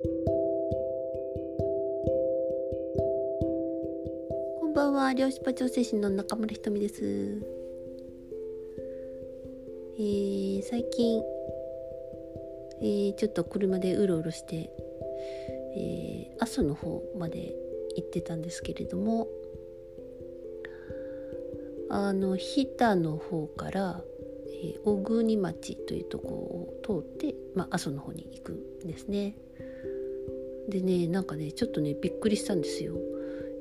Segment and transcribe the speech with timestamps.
[0.00, 0.10] こ
[4.68, 7.42] んばんは漁師場調整士の中村ひとみです
[9.98, 11.20] えー、最近、
[12.80, 14.70] えー、ちょっと車でうろうろして、
[15.76, 17.52] えー、阿蘇の方まで
[17.96, 19.26] 行ってたんですけれども
[21.90, 24.04] あの日田の方から、
[24.62, 28.52] えー、小国町というとこを通って、まあ、阿蘇の方に行く
[28.84, 29.34] んですね。
[30.68, 32.94] でねなんかねちょっとねびっくりしたんですよ。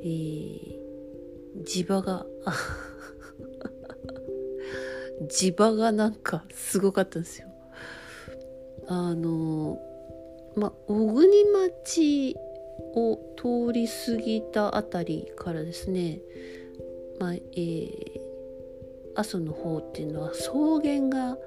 [0.02, 2.26] えー、地場が
[5.30, 7.48] 地場がなんかすごかったんですよ。
[8.88, 9.82] あの
[10.56, 12.36] ま小国町
[12.96, 16.20] を通り過ぎた辺りからですね、
[17.20, 18.22] まあえー、
[19.16, 21.38] 阿蘇の方っていうのは草原が、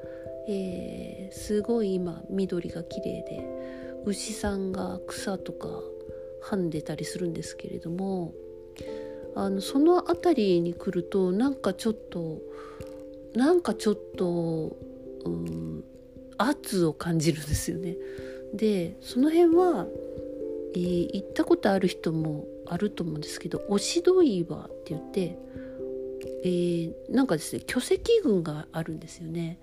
[0.48, 5.68] えー、すごい今緑が綺麗で牛さんが草とか
[6.42, 8.32] はんでたりするんですけれども
[9.34, 12.38] あのその辺りに来るとなんかちょっと
[13.34, 14.76] なんかちょっと、
[15.24, 15.84] うん、
[16.38, 17.96] 圧を感じるんですよね。
[18.54, 19.86] でその辺は、
[20.74, 25.38] えー、行ったことある人もあると思うんですけど「おしどい岩」って言って、
[26.42, 29.60] えー、なんかですね巨石群があるんですよね。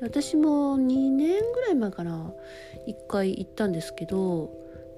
[0.00, 2.32] 私も2年ぐらい前かな
[2.88, 4.50] 1回行ったんですけど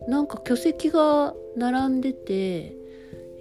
[0.09, 2.77] なんか巨石が並んでて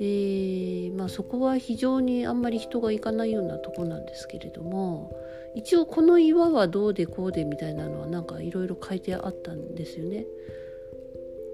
[0.03, 5.15] えー、まあ、そこは非常にあんまり人が行かないようなとこなんですけれども
[5.53, 10.25] 一応この岩はどうでこうでみたいなのはなんかいろいろ書いてあったんですよね。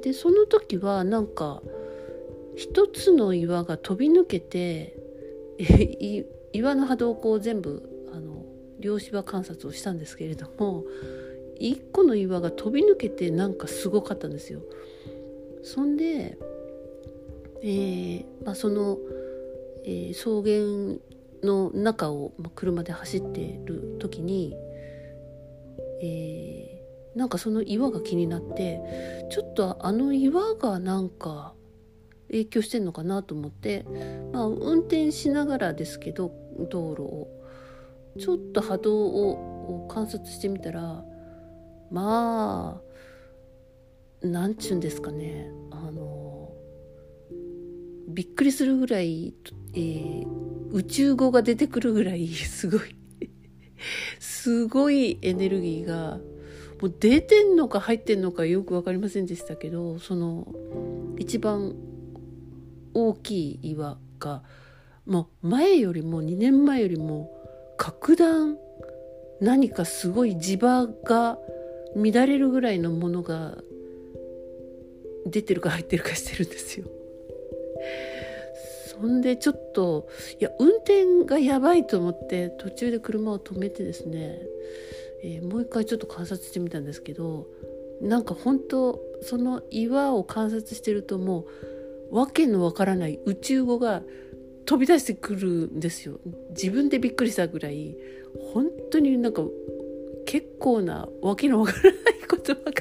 [0.01, 1.61] でその時はなんか
[2.55, 4.95] 一つの岩が飛び抜けて
[6.53, 7.96] 岩の波動をこう全部
[8.79, 10.83] 両芝観察をしたんですけれども
[11.59, 14.61] 一個の岩が飛び抜けてなんかすごかったんですよ。
[15.63, 16.37] そんで
[17.63, 18.97] えーまあ、その、
[19.83, 20.99] えー、草原
[21.43, 24.55] の中を車で走ってる時に、
[26.01, 28.79] えー、なんかその岩が気になって
[29.31, 31.53] ちょっとあの岩がなんか
[32.27, 33.85] 影響してんのかなと思って、
[34.33, 36.31] まあ、運転しながらですけど
[36.69, 37.27] 道路を
[38.17, 41.03] ちょっと波動を観察してみたら
[41.91, 42.81] ま
[44.23, 45.51] あなんちゅうんですかね。
[45.71, 46.51] あの
[48.09, 49.35] びっくりするぐらい、
[49.73, 50.27] えー、
[50.71, 52.95] 宇宙語が出てくるぐらいすごい
[54.19, 56.19] すごいエネルギーが
[56.81, 60.47] もう出てんのか入ってんのかよく分かりませんでしたけどその
[61.17, 61.75] 一番
[62.93, 64.43] 大きい岩が
[65.05, 67.29] もう前よりも2年前よりも
[67.77, 68.57] 格段
[69.39, 71.37] 何かすごい磁場が
[71.95, 73.57] 乱れるぐらいのものが
[75.25, 76.87] 出てるか入ってるかしてるんですよ。
[78.99, 80.07] そんでちょっと
[80.39, 84.41] いや運転がやばいと思って途中で車を止めてですね、
[85.23, 87.45] えー、もう一回ちょっと観察してみたんですけど
[88.01, 91.45] なんか本当その岩を観察してるとも
[92.11, 94.01] う訳のわからない宇宙語が
[94.67, 96.19] 飛び出してくるんですよ。
[96.49, 97.95] 自分でびっくりしたぐらい
[98.53, 99.41] 本当になんか
[100.25, 101.93] 結構な訳のわからない
[102.45, 102.71] 言葉が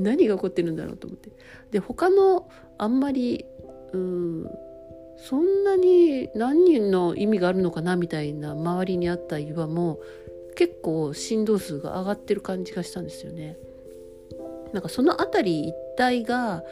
[0.00, 1.30] 何が起こってるんだろうと思って。
[1.70, 3.44] で他のあんまり
[3.92, 4.50] うん
[5.16, 10.00] そんなに何人の意味があるのかなみたいな周りにあった岩も
[10.56, 13.56] 結構振動数が上がってる感じがしたんですよね。
[14.72, 16.64] なんかその辺り一帯が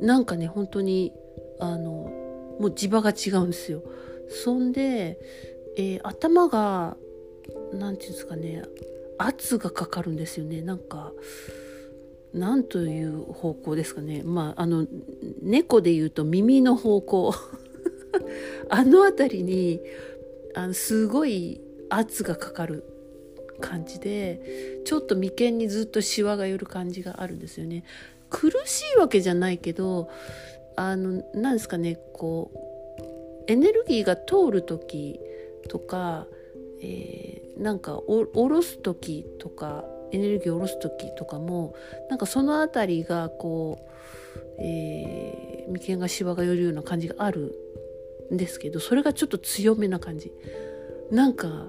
[0.00, 1.12] なんかね本当に
[1.60, 2.10] あの
[2.60, 3.82] もう地場が違うんですよ。
[4.28, 5.18] そんで、
[5.76, 6.96] えー、頭が
[7.72, 8.62] 何て言うんですかね
[9.18, 11.12] 圧がかかるんですよねなんか
[12.32, 14.86] 何という方向ですかねまああの
[15.42, 17.34] 猫で言うと耳の方向
[18.70, 19.80] あの辺りに
[20.54, 21.60] あのすごい
[21.90, 22.84] 圧がかかる
[23.60, 27.84] 感じでちょっと眉間にずっとシワが寄る感じがあるんですよね。
[28.30, 30.10] 苦しいわけじゃないけど
[30.76, 32.64] あのなんですかねこう
[33.46, 35.20] エネルギーが通る時
[35.68, 36.26] とか、
[36.82, 41.74] えー、なんか下ろす時とかエネルギーを下ろす時とかも
[42.08, 43.78] なんかその辺りがこ
[44.58, 47.54] う、えー、眉間がしわが寄るような感じがある
[48.32, 50.32] んですけどそれがちょっと強めな感じ。
[51.10, 51.68] なんか、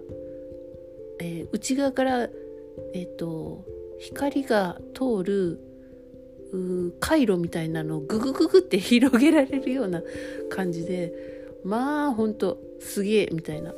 [1.20, 3.66] えー、内側からえっ、ー、と
[4.00, 5.60] 光が通る
[7.00, 10.02] 回路みたいなのをググググって広げられるような
[10.50, 11.14] 感じで
[11.64, 13.74] まあほんとすげえみたいな。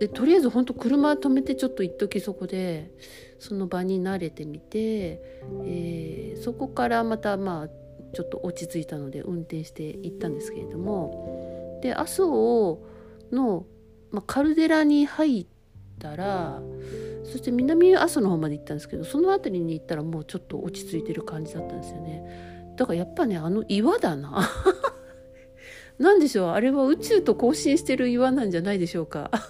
[0.00, 2.92] でとりあえずほんと車止めてちょっと一時そこで
[3.40, 5.20] その場に慣れてみて、
[5.64, 7.68] えー、そこからまたまあ
[8.14, 12.80] ちょっと落ち着いたので運転して行ったんですけれどもで阿蘇
[13.32, 13.66] の、
[14.10, 15.46] まあ、カルデラに入っ
[15.98, 16.60] たら
[17.24, 22.74] そして南阿蘇の方まで行ったんですけどその辺りに行ったらもうちょっと落ち着いてる感じだったんですよね。
[22.76, 24.48] だからやっぱねあの岩だな。
[25.98, 29.30] 何でしょうあれは宇宙と交信してる岩なんじゃないでしょうか。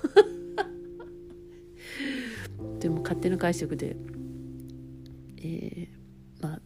[2.81, 3.97] でも勝手な解釈で、
[5.38, 6.61] えー、まあ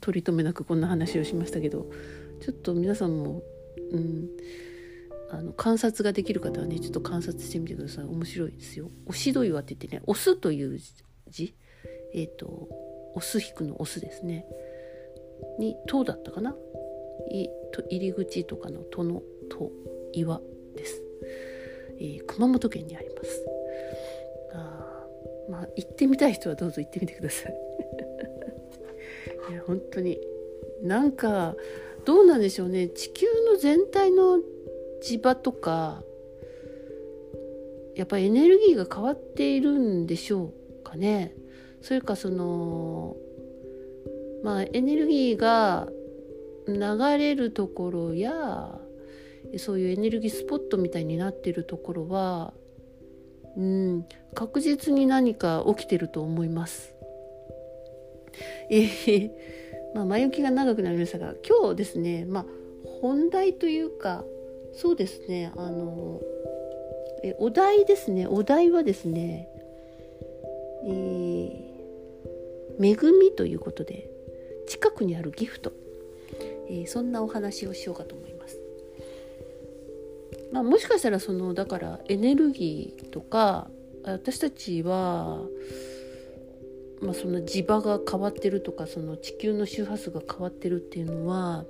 [0.00, 1.90] 取り留めなくこんな話をしましたけど
[2.40, 3.42] ちょっと皆さんも、
[3.90, 4.28] うん、
[5.30, 8.04] あの観察ができる方はねちょっと観察してみてください。
[8.04, 8.90] 面白いですよ。
[9.06, 10.78] おしど岩って言ってね「オス」という
[11.28, 11.56] 字。
[12.12, 12.68] えっ、ー、と
[13.14, 14.46] 「オス引く」の「オス」ですね。
[15.58, 16.56] に「と」だったかな。
[17.30, 19.70] いと入り口とかの「と」の「と」
[20.12, 20.40] 岩
[20.76, 21.02] です、
[21.98, 23.44] えー、熊本県にあります。
[24.52, 25.06] あ
[25.48, 27.54] まあ行ってみたい人はどうぞ行ってみてください。
[29.50, 30.20] いや本当に。
[30.82, 31.56] なんか
[32.04, 32.88] どうなんでしょうね。
[32.88, 34.38] 地球の全体の
[35.04, 36.02] 地場とか
[37.94, 41.34] やっぱりエネルギーが変わっているんでしょうかね
[41.82, 43.14] それかその
[44.42, 45.88] まあエネルギーが
[46.66, 48.80] 流れるところや
[49.58, 52.54] そういうエネルギースポットみたいになってるところは
[53.56, 56.94] うん確実に何か起きてると思います。
[58.70, 59.30] えー、
[59.94, 62.46] まあ前置きが長くなりましたが今日ですねまあ
[63.00, 64.24] 本題というか
[64.76, 65.52] そうですね。
[65.56, 66.20] あの
[67.22, 68.26] えお題ですね。
[68.26, 69.48] お題はですね
[70.84, 74.10] えー、恵みということで
[74.66, 75.72] 近くにあるギフト。
[76.68, 78.58] えー、そんなお話をしようかと思います。
[80.52, 83.68] まあ、もしかしたらそのだからエネルギーとか
[84.04, 85.40] 私たちは、
[87.00, 91.64] まあ、その磁場が変わってるとかその地球の周波数が変わってるっていうのは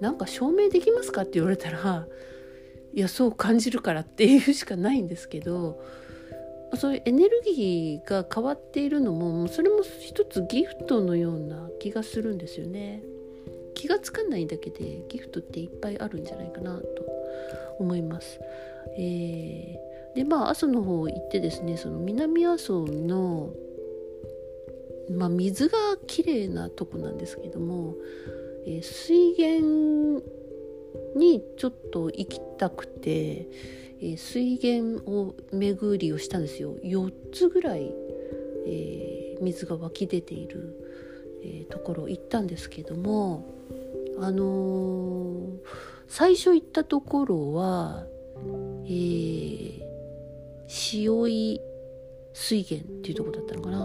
[0.00, 2.06] なんか証明できますかって言われたら
[2.94, 5.82] いやそう感じるからっていうしかないんですけど
[6.76, 13.02] そういうエネルギーが変わっているのもそれも一つギフトのような気がするんですよね。
[13.74, 16.84] 気が付かないだけでギフトっていっぱいあるんじゃないかなと
[17.78, 18.40] 思います。
[18.98, 23.54] えー、でまあ阿蘇の方行ってですねその南阿蘇の、
[25.10, 27.94] まあ、水がきれいなとこなんですけども、
[28.68, 30.22] えー、水源
[31.16, 33.48] にちょっと行きたくて、
[34.00, 37.94] えー、水源を巡りをしたんですよ4つぐらい、
[38.66, 40.76] えー、水が湧き出ている、
[41.42, 43.46] え、ところ行ったんですけども
[44.20, 45.46] あの、
[46.08, 48.04] 最初行ったところは、
[48.84, 49.80] え、
[50.92, 51.60] 塩井
[52.34, 53.78] 水源っていうとこだったのかな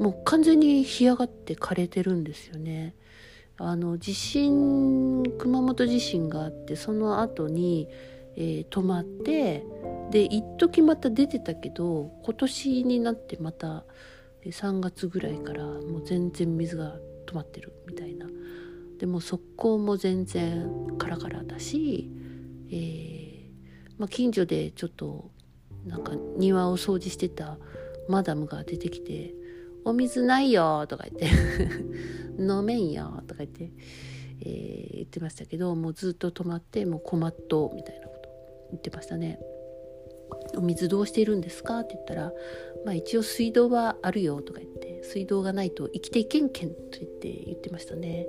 [0.00, 2.94] もう完全に干上がって枯れてるんですよね。
[3.62, 7.88] あの地震熊本地震があってその後に、
[8.34, 9.66] えー、止まって
[10.10, 13.84] で一時また出てたけど今年になってまた
[14.46, 16.96] 3月ぐらいからもう全然水が
[17.26, 18.26] 止まってるみたいな。
[18.98, 20.68] でも速攻も全然
[20.98, 22.10] カラカラだし、
[22.70, 23.50] えー
[23.98, 25.30] まあ、近所でちょっと
[25.86, 27.58] なんか庭を掃除してた
[28.08, 29.34] マダムが出てきて
[29.84, 31.28] 「お水ないよ」とか言って
[32.40, 33.70] 「飲めんよ」とか言って、
[34.40, 38.28] えー、言ってましたけどもうずっと止まってもう困っとみたいなこと
[38.70, 39.40] 言ってましたね。
[40.56, 42.32] お水どうしているんですか?」って言ったら
[42.84, 48.26] 「まあ一応水道はあるよ」とか言って「水道がないと生きていけんけん」と言って言ってましたね。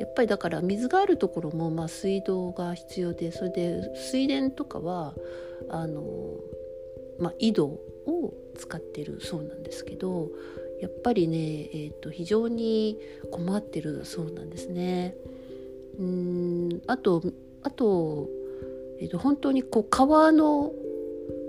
[0.00, 5.14] やっぱりだから水があるところもまあ水道が必要でそれで水田とかは
[5.68, 6.40] あの、
[7.18, 10.30] まあ、井戸を使ってるそうなんですけど
[10.80, 12.98] やっぱりね、えーと、非常に
[13.30, 15.14] 困ってるそうなんですね。
[15.98, 17.22] うんあと
[17.62, 18.28] あと,、
[18.98, 20.72] えーと、本当にこう川の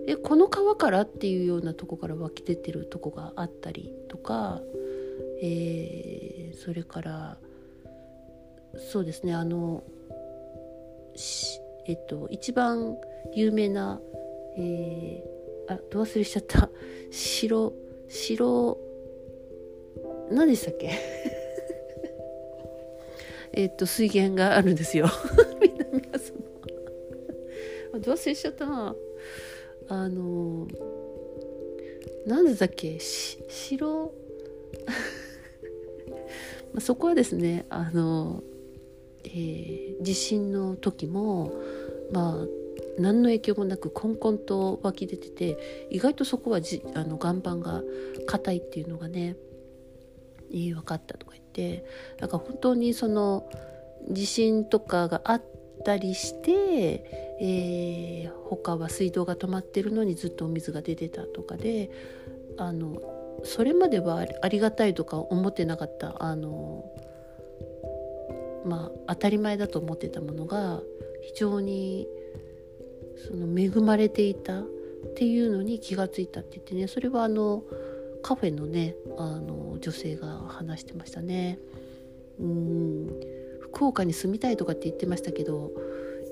[0.08, 4.62] えこの川からっていうようなとこから湧き出てるとこがあったりとか、
[5.42, 7.38] えー、それから
[8.92, 9.84] そうですねあの
[11.88, 12.98] えっと一番
[13.34, 14.02] 有名な、
[14.58, 16.70] えー、あど忘れしちゃった
[17.12, 17.74] 白
[18.10, 18.78] 白
[20.32, 20.92] 何でしたっけ？
[23.54, 25.08] えっと水源があるんですよ。
[25.62, 26.34] 南阿蘇
[27.94, 28.96] のど忘れしちゃったな。
[29.90, 30.68] あの
[32.26, 33.00] 何でだっけ？
[33.00, 34.14] し白
[36.80, 38.42] そこはですねあの
[39.26, 41.52] えー、地震の時も
[42.12, 42.48] まあ
[42.98, 47.84] 何の影響もなくコンコンと湧き出てて意外とそこはじあの岩盤が
[48.26, 49.36] 硬いっていうのがね、
[50.52, 51.86] えー、分かったとか言って
[52.20, 53.50] だから本当にその
[54.10, 55.44] 地震とかがあっ
[55.84, 61.92] たりして、えー、他は水道が止まってるのにずっとお水が出てたとかで
[62.58, 63.00] あの
[63.44, 66.86] それまではありがたいとか思ってなかったあの
[68.66, 70.82] まあ当たり前だと思ってたものが
[71.24, 72.08] 非常に
[73.28, 74.64] その恵まれていたっ
[75.16, 77.64] ていうのに気が付いたって言ってねそれはあの
[78.22, 81.60] カフェのねあの女性が話してましたね。
[82.40, 83.08] うん。
[83.60, 85.72] 福岡に住みたいとかって言ってましたけど、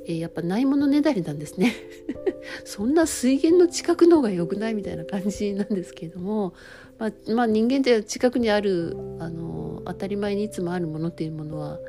[0.06, 1.74] えー、やっぱないものねだりなんですね。
[2.66, 6.54] そんな水源の近くの方が良くないみたいな感じなんですけれども、
[6.98, 11.80] まあ、まあ、人間って近くにあるあの当たり前にいつもあるものっていうものは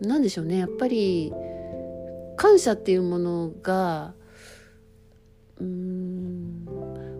[0.00, 0.58] 何でしょうね。
[0.58, 1.32] やっぱり
[2.36, 4.14] 感謝っていうものが
[5.60, 5.95] うん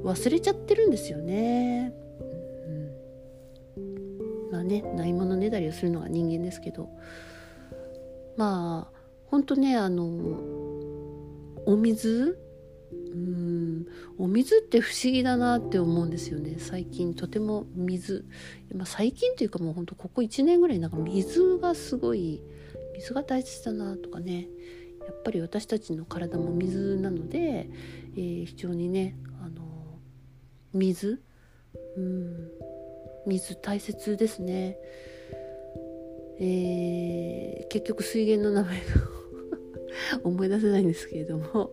[0.07, 1.93] 忘れちゃってるんですよね。
[3.77, 6.89] うん、まあねないものねだりをするのが人間ですけど。
[8.37, 8.97] まあ
[9.27, 10.05] ほんとねあの
[11.67, 12.39] お水？
[12.93, 13.87] うん。
[14.19, 16.57] お水って不思議だなって思うんですよね。
[16.59, 18.25] 最近とても水、
[18.75, 22.43] まあ、最近というかもうほんとここ1年ぐらいなんか水がすごい
[22.95, 24.49] 水が大切だなとかね。
[25.05, 27.71] やっぱり私たちの体も水なので、
[28.17, 29.17] えー、非常にね
[30.76, 31.23] 水、
[31.97, 32.50] うん、
[33.26, 34.78] 水大切ですね。
[36.38, 38.85] えー、結局水源の名前が
[40.23, 41.71] 思い出せないんですけれども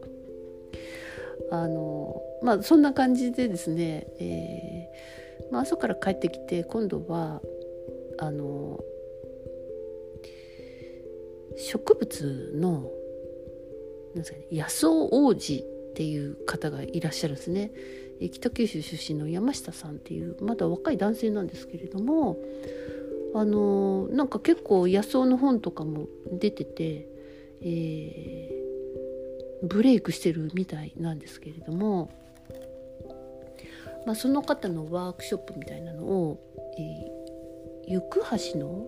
[1.49, 7.41] あのまあそんな感じでですね、えーまあ、朝から帰ってきて今度は
[8.17, 8.79] あの
[11.57, 12.89] 植物の
[14.15, 17.71] なんですかね、野草王子っていう方がいらっしゃるんですね。
[18.19, 22.37] 北九州出身の山下さんっていうまだ若い男性なんですけれども
[23.35, 27.07] あのなんか結構野草の本とかも出てて、
[27.61, 32.11] えー、ブレイクしてるみたいなんですけれども、
[34.05, 36.39] まあ、その方のワークショップみたいなのを、
[37.87, 38.01] えー、行
[38.53, 38.87] 橋の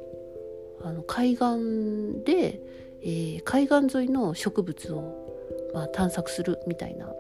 [0.83, 2.59] あの海岸で、
[3.01, 7.11] えー、海岸沿いの植物を、まあ、探索するみたいな、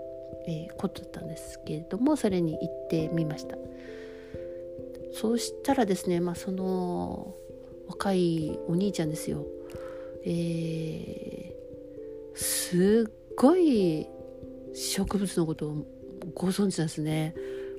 [0.47, 3.57] えー、ことだったんですけれどもそれに行ってみました。
[5.13, 7.35] そうしたらですね、まあ、その
[7.87, 9.45] 若いお兄ちゃんですよ、
[10.25, 14.07] えー、すっごい
[14.73, 15.85] 植物のことを
[16.33, 17.33] ご存知なんですね。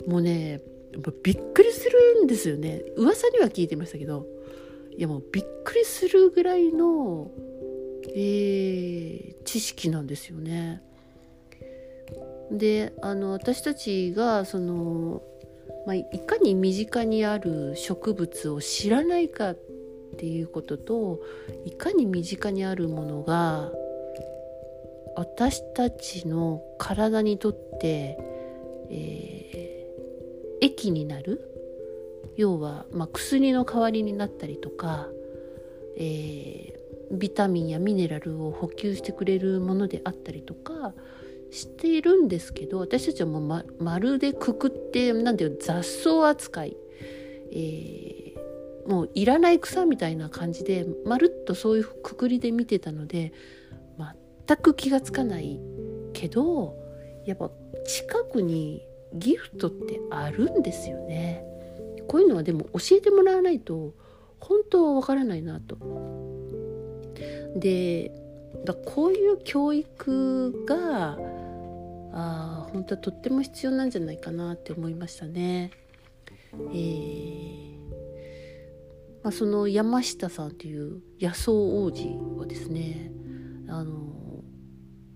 [0.06, 0.62] もうね
[1.22, 2.82] びっくりするんですよね。
[2.96, 4.26] 噂には聞いてましたけど
[4.96, 7.30] いやもうびっくりするぐらいの
[8.14, 10.82] えー、知識なんですよね。
[12.50, 15.22] であの私たちがその、
[15.86, 19.58] まあ、いかに身近にある植物を知らないかっ
[20.16, 21.20] ていうことと
[21.64, 23.72] いかに身近にあるものが
[25.16, 28.18] 私たちの体にとって、
[28.90, 31.52] えー、液になる？
[32.36, 35.08] 要は、まあ、薬の代わりになったりとか、
[35.96, 40.92] えー、ビタミンやミネラルを補給してくれるものであったりとか
[41.50, 46.76] しているんですけど私たちはもうままるでくくって何ていう雑草扱い、
[47.52, 53.32] えー、もういらない草みたいな感じでまるっとそういうくくりで見てたので
[54.46, 55.58] 全く気がつかない
[56.12, 56.76] けど
[57.24, 57.50] やっぱ
[57.84, 58.82] 近くに
[59.14, 61.44] ギフトってあるんですよね。
[62.08, 63.92] こういうのはでも教えてもらわないと
[64.40, 65.76] 本当はわからないなと
[67.56, 68.12] で
[68.64, 71.18] だこういう教育が
[72.18, 75.70] あ本当はとっても必要なんじゃないかなって思いましたね。
[76.52, 77.66] えー
[79.22, 83.10] まあ、その山下さんという野草王子はですね
[83.68, 83.92] あの、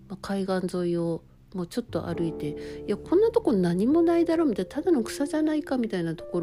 [0.08, 1.22] まあ、海岸沿いを
[1.54, 2.54] もうちょっと歩いてい
[2.88, 6.40] やこんなとこ何もないだろうみたいなただの草じゃないかみたいなとこ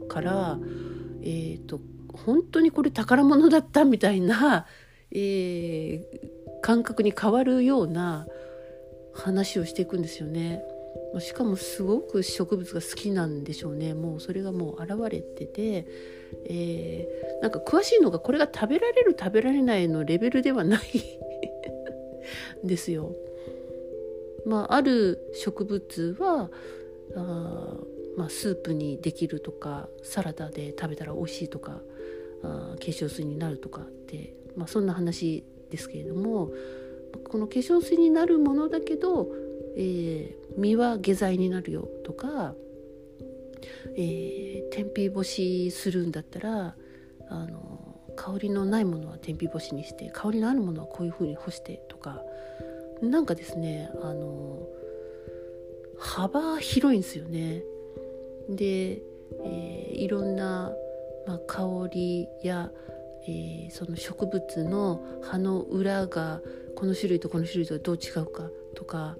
[0.00, 0.58] ろから
[1.22, 1.80] えっ、ー、と
[2.14, 4.66] 本当にこれ宝物だったみたいな
[5.10, 8.26] えー、感覚に変わるような
[9.18, 10.62] 話をしていくんですよね。
[11.20, 15.86] しかもすごく植物が好きなんでしょうねもうそれがもう現れてて、
[16.44, 20.80] えー、なんか詳しいのがこれが食べられる食べられないのレベルではない
[22.62, 23.14] ですよ。
[24.44, 26.50] まあ、ある植物は
[27.14, 27.78] あ、
[28.16, 31.82] まあ、スープにできるとかサラダで食べたら美味しいとか
[32.42, 36.50] あ化粧水になるとかってまあ、そんな話ですけれども
[37.28, 39.28] この化粧水になるものだけど、
[39.76, 42.54] えー、実は下剤になるよとか、
[43.96, 46.74] えー、天日干しするんだったら
[47.28, 52.22] あの香りのないものは天日干しにして香りのあるものはこういうふうに干してとか
[53.00, 54.66] なんかですねあの
[55.98, 57.62] 幅広いんですよね。
[58.48, 59.02] で、
[59.44, 60.72] えー、いろんな、
[61.26, 62.70] まあ、香りや、
[63.26, 66.40] えー、その植物の葉の裏が
[66.76, 69.16] この種類とこの種類とどう違うかとか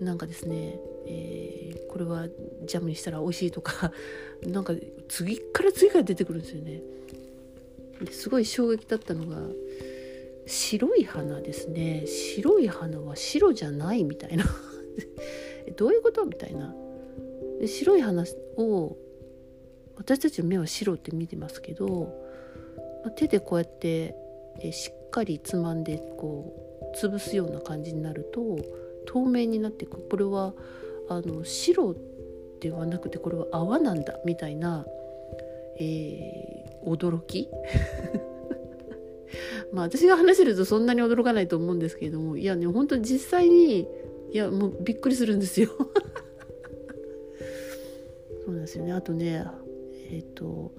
[0.00, 2.26] なんかですね、えー、これは
[2.64, 3.92] ジャムにしたら美味しいとか
[4.42, 4.74] なんか
[5.08, 6.82] 次から次から出てくるんですよね。
[8.10, 9.36] すごい衝撃だったのが
[10.46, 12.04] 白い花ですね。
[12.06, 14.44] 白い花は白じゃないみたいな。
[15.76, 16.74] どういうことみたいな。
[17.64, 18.24] 白い花
[18.56, 18.96] を
[19.96, 22.21] 私たちの目は白って見てますけど、
[23.10, 24.14] 手でこうやって
[24.72, 26.54] しっかりつまんでこ
[26.92, 28.58] う潰すような感じになると
[29.06, 30.54] 透明になっていくこれは
[31.08, 31.96] あの白
[32.60, 34.86] ではなくてこれは泡なんだみたいな、
[35.78, 37.48] えー、驚き？
[39.72, 43.88] まあ私が話してるとそんなに驚かないと思うんですけれどもいやね本当に実際に
[44.30, 45.70] いやもうびっくりするんですよ。
[48.44, 48.92] そうなんですよね。
[48.92, 49.44] あとね
[50.10, 50.72] えっ、ー、と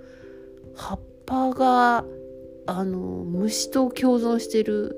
[0.73, 2.05] 葉っぱが
[2.65, 4.97] あの虫と共存してる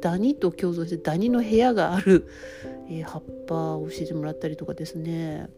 [0.00, 2.26] ダニと共存してダニの部屋がある、
[2.90, 5.48] えー、葉っぱを教えてもらったりとかですね。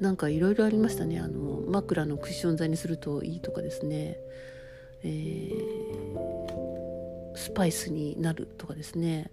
[0.00, 1.20] なんかいろいろありましたね。
[1.20, 4.18] あの枕のクッション材にするといいとかですね、
[5.04, 9.30] えー、スパイスになるとかですね。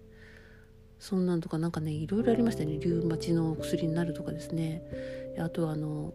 [1.00, 2.78] そんなんとかなんかねいろいろありましたね。
[2.78, 4.84] リウマチの薬になるとかですね。
[5.38, 6.14] あとはあの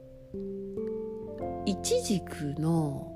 [1.66, 3.12] イチジクの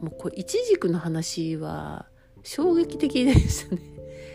[0.00, 2.06] もうこれイチジクの話は
[2.42, 3.82] 衝撃的でしたね。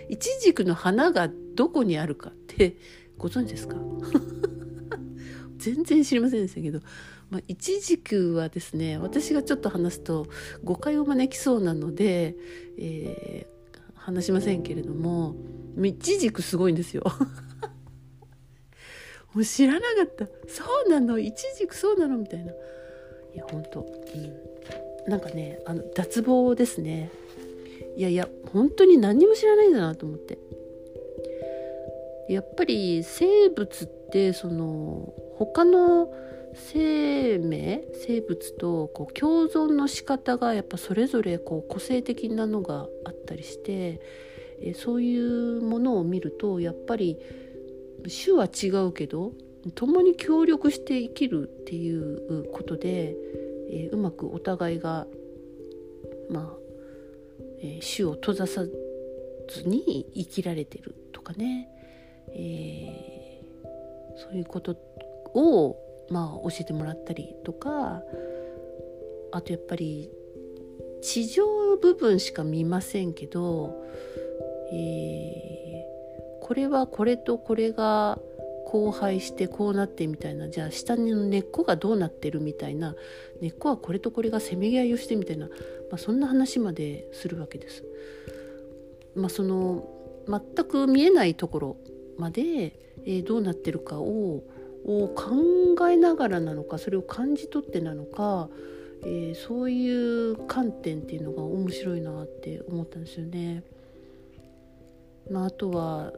[0.10, 2.76] イチジクの花がどこにあるかって
[3.18, 3.78] ご存知ですか？
[5.58, 6.80] 全然知りませんでしたけど、
[7.30, 10.28] まあ、イチジクはですね私がちょっと話すと
[10.64, 12.36] 誤解を招きそうなので、
[12.78, 15.36] えー、話しませんけれども
[15.82, 17.04] イチジクすごいんですよ。
[19.34, 22.54] もう知らなかったそうなのイチジクそうなのみたいな
[23.34, 23.82] いや本当。
[23.82, 23.84] う
[25.08, 25.10] ん。
[25.10, 27.12] なんかねあの脱帽ですね。
[27.96, 30.38] いやいや本当に何にも知らないんだなと思って。
[32.30, 36.14] やっぱり生物ってその他の
[36.54, 44.00] 生命生物とこう共存の仕方がやっぱそれぞれこう個性的なのがあったりして
[44.62, 47.18] えそういうものを見るとやっぱり
[48.08, 49.34] 種は違うけど
[49.72, 53.16] 共に協力して生きるっていうことで、
[53.70, 55.08] えー、うまくお互いが
[56.30, 56.64] まあ
[57.64, 61.70] えー、種を閉ざさずに生きられてるとかね、
[62.36, 64.76] えー、そういうこと
[65.34, 65.78] を、
[66.10, 68.02] まあ、教えてもらったりとか
[69.32, 70.10] あとやっぱり
[71.02, 71.44] 地上
[71.82, 73.82] 部分しか見ませんけど、
[74.72, 78.20] えー、これはこれとこれが
[78.74, 82.96] 交配してこうなってみたいなじゃあ下の根っこがどうなってるみたいな
[83.40, 85.54] 根っこはこれとこれがせめぎ合いをしてみたいな、ま
[85.94, 87.84] あ、そんな話までするわけです。
[89.16, 89.88] まあ、その
[90.28, 91.78] 全く見えないところ
[92.18, 92.42] まで、
[93.06, 94.44] えー、どうなってるかを
[94.86, 98.50] を考えながらなのかそれを感じ取ってなのか、
[99.06, 103.64] えー、そういう観点っていうのが面白いなって思ったんですよね。
[105.32, 106.12] まあ、あとは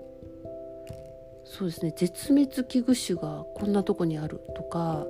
[1.45, 1.93] そうですね。
[1.95, 5.05] 絶滅危惧種がこんなとこにあるとか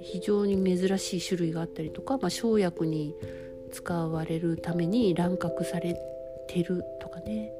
[0.00, 3.14] 非常に珍しい種類があったりとか、まあ、生薬に
[3.72, 5.96] 使われるために乱獲され
[6.48, 7.50] てるとかね。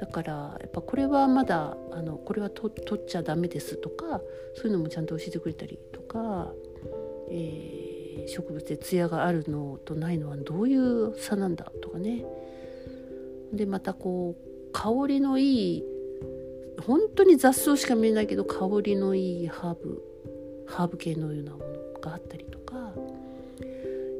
[0.00, 4.20] だからやっぱこれはまだあのこれは取っちゃダメですとか
[4.56, 6.52] そういうのもちゃんと教えてくれたりとか、
[7.30, 12.24] えー、植物で艶があるのとないのはどういう差なんだとかね。
[13.52, 15.84] でまたこう香りのいい
[16.80, 20.02] 本当に雑草しか見えないけど香りのいいハーブ
[20.66, 22.92] ハーブ系のようなものがあったりとか、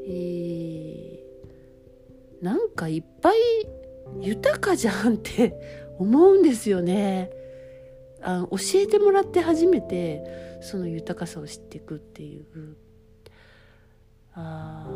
[0.07, 3.37] えー、なんかいっぱい
[4.21, 5.55] 豊かじゃんって
[5.99, 7.31] 思うんですよね。
[8.23, 10.23] あ教えてもらって初めて
[10.61, 12.77] その豊かさを知っていくっていう
[14.35, 14.87] あ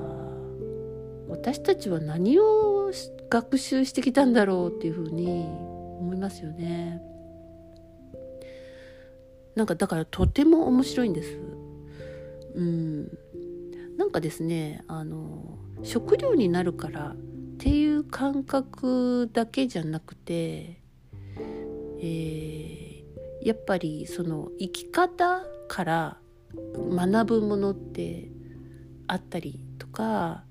[1.29, 2.93] 私たちは何を
[3.29, 5.45] 学習してきたんだろうっていうふうに
[5.99, 7.03] 思いますよね。
[9.57, 11.41] なんかだからとても面白いんです。
[12.55, 13.19] うん、
[13.97, 17.17] なんかですねあの食料になるからっ
[17.59, 20.81] ていう感覚だけじゃなくて、
[22.01, 26.19] えー、やっぱりその生き方から
[26.79, 28.31] 学ぶものって
[29.07, 30.45] あったりとか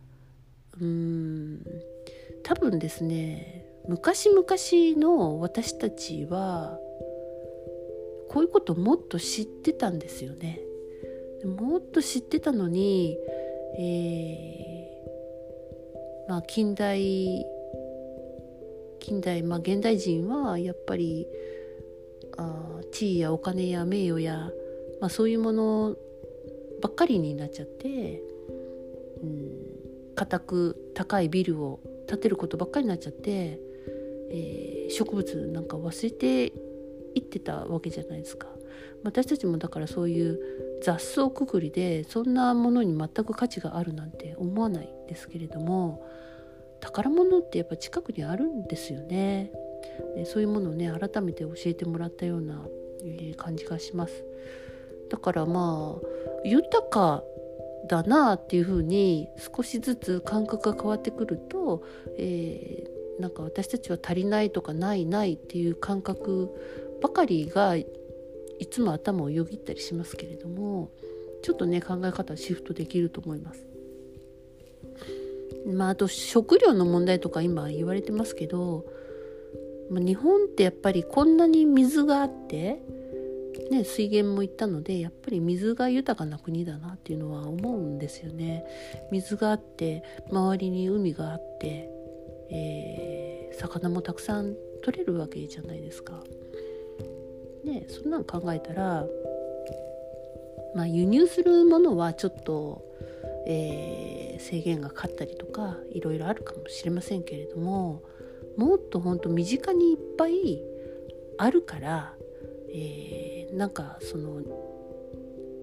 [0.79, 1.63] うん
[2.43, 4.45] 多分ですね昔々
[4.99, 6.79] の私たちは
[8.29, 10.61] こういうこともっと知ってたんですよね。
[11.45, 13.17] もっと知ってたのに、
[13.77, 17.45] えー、まあ近代
[18.99, 21.27] 近代まあ現代人はやっぱり
[22.37, 24.49] あ地位やお金や名誉や、
[24.99, 25.95] まあ、そういうもの
[26.81, 28.21] ばっかりになっちゃって、
[29.21, 33.59] うん、固く高いビルを建てることばっかりになっちゃって、
[34.31, 36.53] えー、植物なんか忘れて
[37.15, 38.47] いってたわけじゃないですか。
[39.03, 40.39] 私たちもだからそういう
[40.81, 46.05] 雑草くくりでそんなものに全く価値があるなんて思わないですけれども
[46.79, 49.51] 宝物ってやっぱ近くにあるんですよね。
[50.15, 52.65] でそういうものをね改めて教えてもらったような、
[53.37, 54.23] 感じがします。
[55.09, 57.23] だからまあ豊か
[57.87, 61.83] だなっていうふうに少しずつ感覚が変わってくると、
[62.17, 66.49] えー、なんか私たちは足りないとかないないっていう感覚
[67.05, 67.85] ばかりがい
[68.71, 70.89] つも頭をよぎったりしますけれども
[71.43, 73.63] ちょっとね考え方シフトできると思います。
[75.67, 78.85] まあ、あと食料の問題とか今言われてますけど、
[79.91, 82.81] まあ、日本ってやっぱりこんなに水があって、
[83.69, 88.65] ね、水源も行ったのでやっぱり水が豊かな国だなっていうのは思うんですよね。
[89.11, 91.87] 水があって周りに海があって、
[92.49, 96.23] えー、魚もたくさん取れるわけじゃないですか。
[97.65, 99.05] ね、そんなん考えたら、
[100.75, 102.83] まあ、輸入するものはちょっと、
[103.47, 108.03] えー、制限がかかったりとかいろいろあるかもしれませんけれども
[108.57, 110.61] もっと本当身近にいっぱい
[111.37, 112.13] あるから、
[112.71, 114.41] えー、なんかその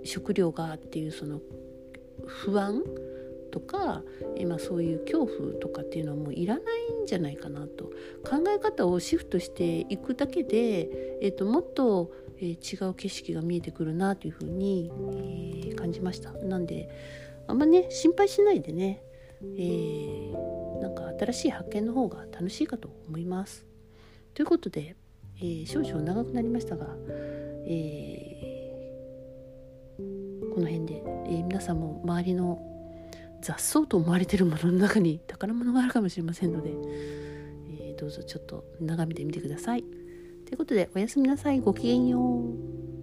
[0.05, 1.41] 食料がっていうその
[2.27, 2.83] 不安
[3.53, 4.03] とか
[4.37, 7.85] 今そういう恐怖とかっていうのはもういらないんじゃないかなと。
[8.25, 14.91] 考え方をシフトしていくだけで、えーと、もっと、えー、違う景色が見えてくるなというふうに、
[15.67, 16.33] えー、感じました。
[16.33, 16.89] なんで
[17.47, 19.03] あんまね心配しないでね、
[19.43, 23.67] えー、なんか新しい発見の方が楽しいかと思います。
[24.35, 24.97] ということで、
[25.39, 26.87] えー、少々長くなりましたが、
[27.67, 32.72] えー、この辺で、え、皆さんも周りの
[33.43, 39.83] 雑草と思われてるものの中に宝物があるかもしれませんので、えー、どうぞちょっと眺めてみてください。
[39.83, 43.02] ということでおやすみなさいごきげんよう。